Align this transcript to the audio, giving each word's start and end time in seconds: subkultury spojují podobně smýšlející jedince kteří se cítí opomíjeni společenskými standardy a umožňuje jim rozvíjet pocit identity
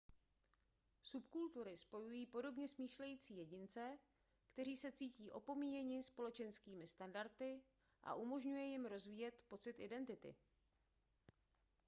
subkultury 1.03 1.77
spojují 1.77 2.25
podobně 2.25 2.67
smýšlející 2.67 3.37
jedince 3.37 3.97
kteří 4.47 4.77
se 4.77 4.91
cítí 4.91 5.31
opomíjeni 5.31 6.03
společenskými 6.03 6.87
standardy 6.87 7.61
a 8.03 8.15
umožňuje 8.15 8.65
jim 8.65 8.85
rozvíjet 8.85 9.41
pocit 9.49 9.79
identity 9.79 10.35